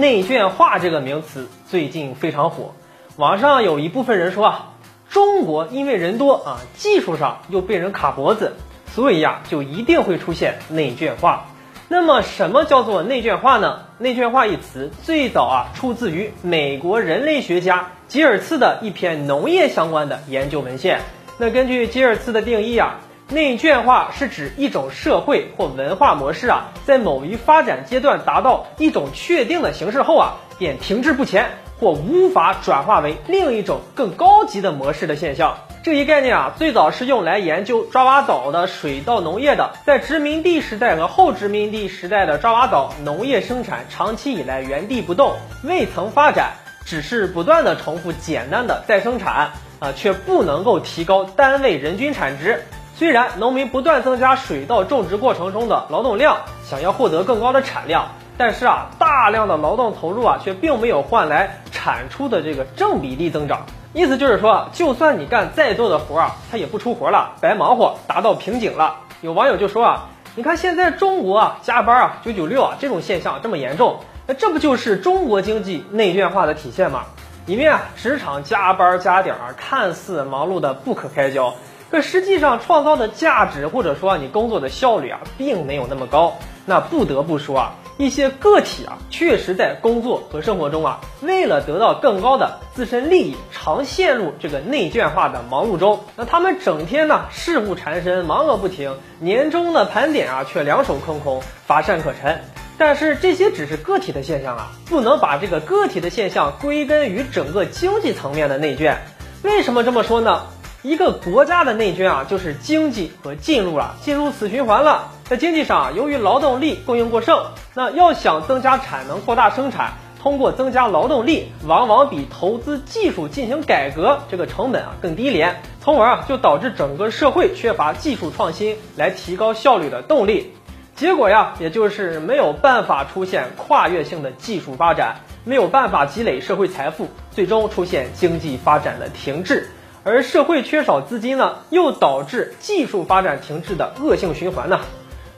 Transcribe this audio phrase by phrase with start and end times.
[0.00, 2.72] 内卷化这个名词最近非常火，
[3.16, 4.70] 网上有一部分人说啊，
[5.10, 8.54] 中国因为人多啊，技术上又被人卡脖子，
[8.94, 11.48] 所以呀，就一定会出现内卷化。
[11.88, 13.80] 那么，什么叫做内卷化呢？
[13.98, 21.02] 内卷化一词最早啊，出自于美国人类学家吉尔茨的一篇农业相关的研究文献。
[21.36, 23.00] 那根据吉尔茨的定义啊。
[23.30, 35.56] 内卷化是指一种社会或文化模式啊，在某一发展阶段达到一种确定的形式后啊，便停滞不前或无法转化为另一种更高级的模式的现象。
[35.84, 39.70] 这一概念啊，最早是用来研究爪哇岛的水稻农业的。
[39.86, 46.50] 在殖民地时代和后殖民地时代的爪哇岛，农业生产长期以来原地不动，未曾发展，
[46.84, 52.62] 只是不断的重复简单的再生产啊，却不能够提高单位人均产值。
[53.00, 63.62] 虽然农民不断增加水稻种植过程中的劳动量，想要获得更高的产量，但是啊，大量的劳动投入啊，却并没有换来产出的这个正比例增长。
[63.94, 68.94] 意思就是说，就算你干再多的活啊，它也不出活了，白忙活，达到瓶颈了。
[69.22, 77.04] 有网友就说啊，你看现在中国啊，加班啊，九九六啊，这种现象这么严重，那这不就是中国经济内卷化的体现吗？
[77.46, 81.54] 里面啊，职场加班加点儿，看似忙碌的不可开交。
[81.90, 86.36] 可实际上创造的价值，或者说你工作的效率啊，并没有那么高。
[86.66, 95.98] 那不得不说啊，一些个体啊，确实在工作和生活中啊，为了得到更高的自身利益，常陷入这个内卷化的忙碌中。
[96.14, 102.40] 那他们整天呢，事务缠身，忙个不停，年终的盘点啊，却两手空空，乏善可陈。
[102.78, 108.98] 但是这些只是个体的现象啊，不能把这个个体的现象归根于整个经济层面的内卷。
[109.42, 110.42] 为什么这么说呢？
[110.82, 115.10] 一个国家的内卷啊，就是经济和进入了进入死循环了。
[115.24, 130.54] 在经济上，由于劳动力供应过剩，那要想增加产能、扩大生产，通过增加劳动力，往往比投资技术进行改革这个成本啊更低廉，从而啊就导致整个社会缺乏技术创新来提高效率的动力。
[130.96, 139.68] 结果呀，也就是没有办法出现跨越性的技术发展，没有办法积累社会财富，最终出现经济发展的停滞。
[140.02, 144.80] 而社会缺少资金呢，又导致技术发展停滞的恶性循环呢。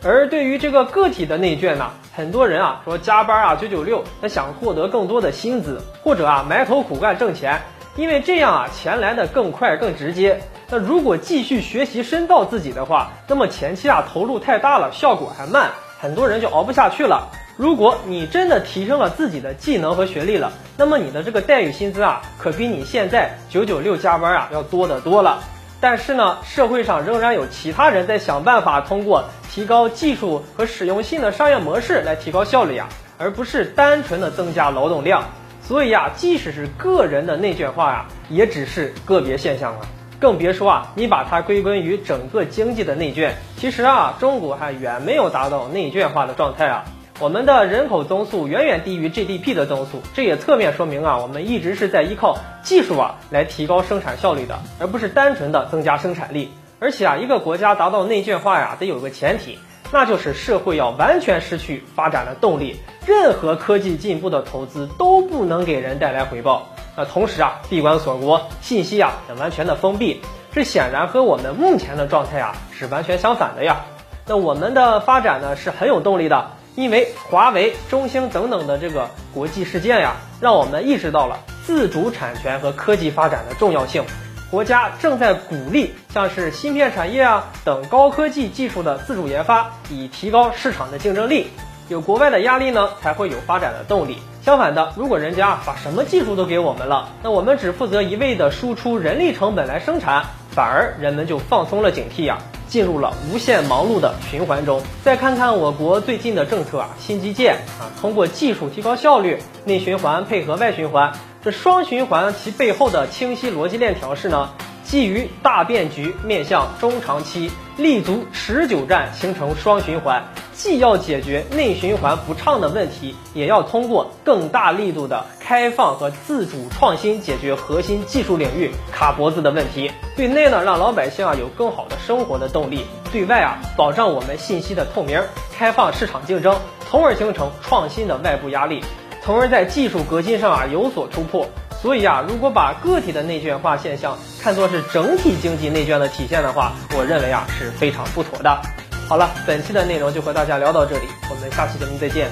[0.04, 7.60] 而对于这个个体的内卷呢，很多人啊说加班啊九九六，他想获得更多的薪资，或者啊埋头苦干挣钱，
[7.96, 10.40] 因为这样啊钱来的更快更直接。
[10.70, 15.70] 那如果继续学习深造自己的话，那么前期啊投入太大了，效果还慢，
[16.00, 17.28] 很多人就熬不下去了。
[17.56, 25.42] 如果你真的提升了自己的技能和学历了，那么你的这个待遇薪资啊，可比你现在九九六加班啊要多得多了。
[25.78, 35.24] 但是呢，社会上仍然有其他人在想办法通过提高技术和使用新的商业模式来提高效率呀，而不是单纯的增加劳动量。
[35.60, 39.80] 所以啊，即使是个人的内卷化呀，也只是个别现象了，
[40.18, 43.34] 更别说啊，你把它归根于整个经济的内卷。
[43.56, 46.84] 其实啊，中国还远没有达到内卷化的状态啊。
[47.22, 56.50] 我们的人口增速远远低于 GDP 的增速，这也侧面说明啊，我们一直是在依靠技术啊来提高生产效率的，而不是单纯的增加生产力。
[56.80, 59.56] 而且啊，一个国家达到内卷化呀，得有个前提，
[59.92, 62.74] 那就是社会要完全失去发展的动力，
[63.06, 66.70] 任何科技进步的投资都不能给人带来回报。
[66.96, 73.82] 那同时啊，闭关锁国，信息啊也完全的封闭，这显然和我们目前的状态啊是完全相反的呀。
[74.26, 76.50] 那我们的发展呢是很有动力的。
[76.74, 84.04] 因为华为、中兴等等的这个国际事件呀，让我们意识到了自主产权和科技发展的重要性。
[84.50, 91.46] 国家正在鼓励像是芯片产业啊等高科技技术的自主研发，以提高市场的竞争力。
[91.88, 94.18] 有国外的压力呢，才会有发展的动力。
[94.42, 102.38] 相反的，如果人家把什么技术都给我们了，那我们只负责一味的输出人力成本来生产，反而人们就放松了警惕呀。
[102.72, 104.80] 进入了无限忙碌的循环中。
[105.04, 111.12] 再看看我国最近的政策啊，新基建啊，通过技术提高效率，内循环配合外循环，
[111.44, 114.48] 这双循环其背后的清晰逻辑链条是呢？
[114.92, 120.22] 基于大变局，面向中长期立足持久战，形成双循环。
[120.52, 129.90] 既要解决内循环不畅的问题，也要通过更大力度的开放和自主创新，解决核心技术领域卡脖子的问题。
[130.14, 132.80] 对内呢，让老百姓啊有更好的生活的动力；
[133.10, 135.18] 对外啊，保障我们信息的透明，
[135.56, 136.54] 开放市场竞争，
[136.90, 138.84] 从而形成创新的外部压力，
[139.24, 141.46] 从而在技术革新上啊有所突破。
[141.82, 148.62] 所以啊，如果把个体的内卷化现象看作是整体经济内卷的体现的话，我认为啊是非常不妥的。
[149.08, 152.30] 好了，本期的内容就和大家聊到这里，我们下期节目再见。